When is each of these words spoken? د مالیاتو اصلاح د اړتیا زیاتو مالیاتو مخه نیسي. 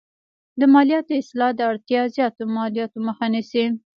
د 0.59 0.61
مالیاتو 0.73 1.11
اصلاح 1.21 1.51
د 1.55 1.61
اړتیا 1.71 2.01
زیاتو 2.15 2.41
مالیاتو 2.55 2.97
مخه 3.07 3.25
نیسي. 3.33 3.65